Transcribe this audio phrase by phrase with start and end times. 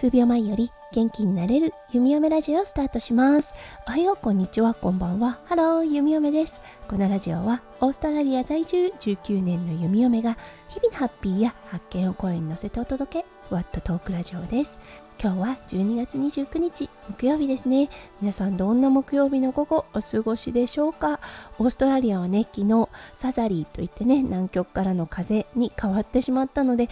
[0.00, 3.52] 数秒前より元気になれる弓嫁ラジオをスタートします。
[3.86, 5.40] おはよう、こんにちは、こんばんは。
[5.44, 6.58] ハロー、弓嫁です。
[6.88, 10.38] このラジオはオーストラリア在住19年の弓嫁が
[10.70, 14.78] 日々のハッピーや発見を声に乗せてお届け、ふわっとトークラジオです。
[15.22, 17.90] 今日は12月29日木曜日ですね
[18.22, 21.20] 皆さんどんな木曜日の午後お過ごしでしょうか？
[21.58, 26.88] オーストラリアはね昨日 southerly といってね南極からの風に変わってしまったので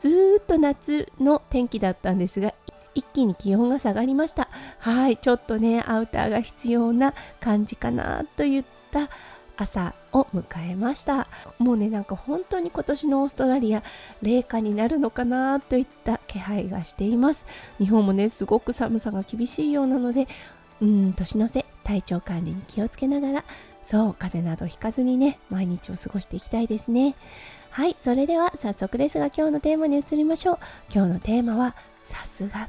[0.00, 2.54] ずっと夏の天気だったんですが
[2.94, 4.48] 一気に気温が下がりました。
[4.78, 9.08] はいちょっとねアウターが必要な感じかなといった
[9.56, 11.28] 朝を迎えました。
[11.58, 13.82] もうねなんか本当に今年のオーストラリア
[14.22, 17.46] 冷夏になるのかなといった気配がしています。
[17.78, 20.26] 日本もねすごく寒さが厳しいようなので
[20.80, 23.44] うん年の瀬体調管理に気をつけながら
[23.86, 27.14] そう風邪などひかずにね毎日を過ごしていきたいですね。
[27.70, 30.58] はい、それでは早速ですが今日のテーマに移りましょう。
[30.92, 31.76] 今日のテーマは
[32.06, 32.68] さすが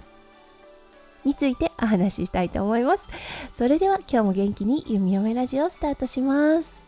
[1.25, 3.07] についてお話ししたいと思います。
[3.53, 6.83] それでは今日も元気に弓嫁ラジオをスタートします。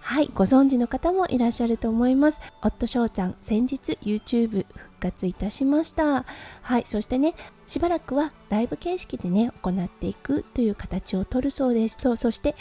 [0.00, 2.40] はい、ご存知の方もいらっしゃると思います。
[2.62, 6.24] 夫翔ちゃん、先日 YouTube 復活いたしました。
[6.62, 7.34] はい、そしてね、
[7.68, 11.94] しばらくはライブ形式でね、行っていくという形をとるそうです。
[11.98, 12.56] そう、そして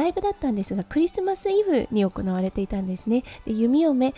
[0.00, 3.22] ライブだったんですがクリスマスイブに行われていたんですね。
[3.44, 4.14] で弓嫁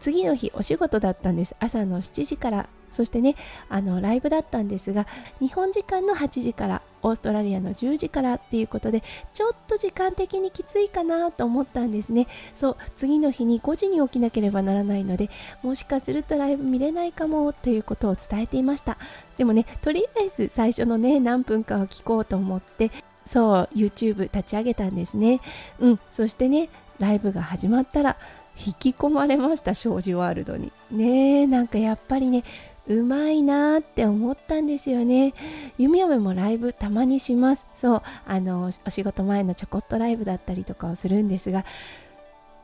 [0.00, 1.54] 次の日お仕事だったんです。
[1.60, 2.68] 朝の7時から。
[2.92, 3.36] そしてね
[3.68, 5.06] あのライブだったんですが
[5.38, 9.02] 日本時間の8時からオーストラリアの10時からっていうことで
[9.34, 12.26] ちょっと時間的にきついかなと思ったんですね。
[12.54, 15.28] そう次の日に5時に起きなければならないので
[15.62, 18.96] もしかするとライブ見れないかもということを伝えていました。
[19.36, 22.90] でもねとりあえず最初のね何分かを聞こうと思って
[23.26, 25.40] そう YouTube 立ち上げたんですね。
[25.78, 26.00] うん。
[26.12, 28.16] そしてねライブが始まったら
[28.56, 30.72] 引き込まれました庄司ワールドに。
[30.90, 32.44] ねなんかやっぱりね
[32.88, 35.34] うまいなーって思ったんですよね。
[35.76, 37.66] 弓嫁もライブたまにします。
[37.80, 41.64] そうあのお仕事前のちょこっとライブだったりとかをするんですが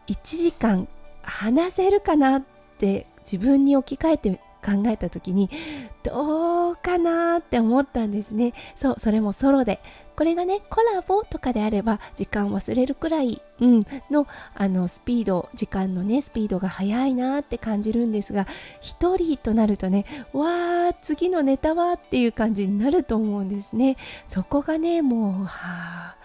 [0.07, 0.89] 1時間
[1.23, 2.43] 話せるかなっ
[2.79, 5.51] て自分に置き換えて考えた時に
[6.03, 8.55] どうかなって思ったんですね。
[8.77, 9.81] そうそれもソロで。
[10.15, 18.47] これがねコラボとかであれば時間忘れるくらい、うん、のあのスピード時間のねスピードが速いなって感じるんですが
[18.83, 23.97] 1人となるとねわー次のネタはっていう感じになると思うんですね。
[24.29, 26.17] そこがねもうはあ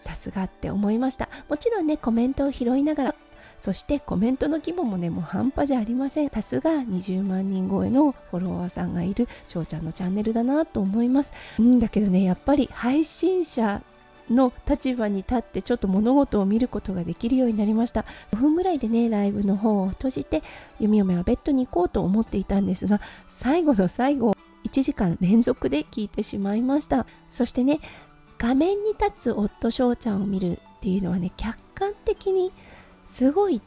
[0.00, 1.28] さすがって思いました。
[1.48, 3.14] もちろんねコメントを拾いながら
[3.58, 6.30] そしてコメントの規模もねもう半端じゃありません。
[6.30, 11.32] さすが20万人超えのフォロワーさんがいる翔ちゃんのチャンネルだなと思います。
[11.58, 13.82] うんだけどねやっぱり配信者
[14.30, 18.04] の立場に立ってちょっと物事を見ることができるようになりました。
[18.30, 20.42] 5分ぐらいでねライブの方を閉じて
[20.80, 24.34] 弓嫁はベッドに行こうと思っていたんですが最後の最後
[24.64, 27.06] 1時間連続で聞いてしまいました。
[27.30, 27.80] そしてね
[28.38, 32.52] 画面に立つ夫翔ちゃんを見るっていうのはね客観的に
[33.14, 33.62] すごい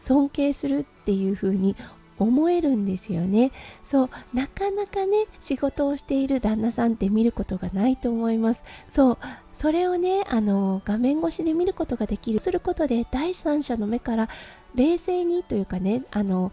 [0.00, 1.74] 尊敬するっていう風に
[2.16, 3.50] 思えるんですよね。
[3.84, 8.62] そうなかなかね仕事をしている旦那さんって見ることがないと思います。
[8.88, 9.18] そう
[9.52, 12.38] それをねあの画面越しで見ることができる。
[12.38, 14.28] することで第三者の目から
[14.76, 16.52] 冷静にというかねあの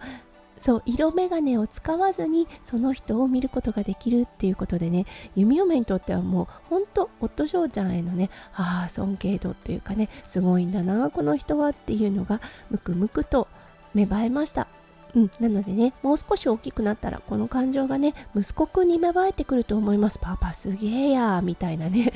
[0.62, 5.06] そう色眼鏡を使わずにその人を見ることができるっていうことでね
[5.36, 12.40] 弓嫁にとってはもうほんと夫翔ちゃんへのねああ尊敬度っていうかねすごいんだなこの人はっていうのが
[12.70, 13.48] ムクムクと
[13.96, 14.68] 芽生えました
[15.14, 20.20] うん、なのでね、もう少し大きくなったら、この感情がね、息子くんに芽生えてくると思います。
[20.20, 22.14] パパすげえやーみたいなね。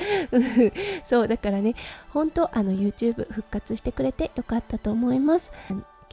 [1.04, 1.74] そう、だからね、
[2.14, 5.52] 本当あの、YouTube 復活してくれてよかったと思います。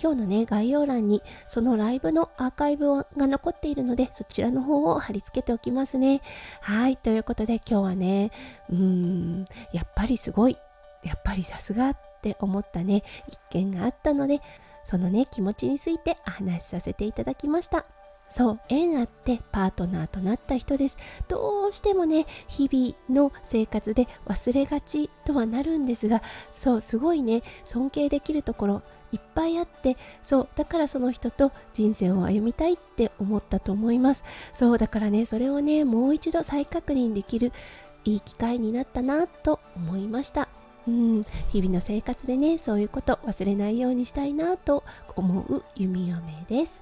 [0.01, 6.21] 今日のね、概要欄にそのライブのアーカイブが残っているので、そちらの方を貼り付けておきますね。
[6.61, 8.31] はい、ということで今日はね、
[8.69, 10.57] うーん、やっぱりすごい、
[11.03, 14.41] やっぱりさすがって思ったね、一件があったので、
[14.85, 17.85] そのね、気持ちについてお話しさせていただきました。
[18.29, 20.97] そう縁あってパートナーとなった人です
[21.27, 28.81] どうしてもね日々の生活で忘れがちとはなるんですがそうすごいね尊敬できるところ
[29.13, 29.95] いっぱいあって
[30.25, 34.23] そうだからその人と人生を歩みたいって思ったと思います。
[34.55, 37.53] そうだからねそれをねもう一度再確認できる
[38.03, 40.49] いい機会になったなと思いました。
[40.87, 41.25] うん。
[41.51, 44.83] 日々の生活でねそういうこと忘れないようにしたいなと
[45.15, 46.81] 思う弓嫁です。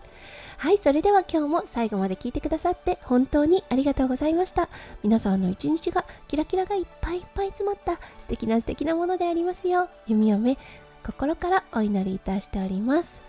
[0.57, 4.69] はいそれでは今日も最後まで聞いてくださって本当にありがとうございました。
[5.03, 10.57] 皆さんの一日がキラキラがいっぱいいっぱい詰まった素敵な素敵なものでありますよ弓嫁。
[11.03, 13.21] 心からお祈りいたしております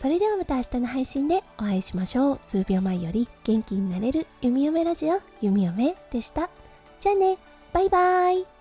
[0.00, 2.40] それではまた明日の配信でお会いしましょう。
[2.46, 6.50] 数秒前より元気になれる弓嫁ラジオ、弓嫁でした。
[7.00, 7.38] じゃあね、
[7.72, 8.55] バイバイ。